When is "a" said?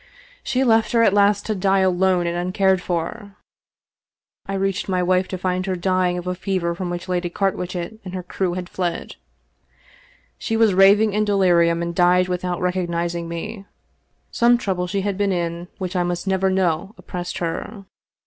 6.25-6.33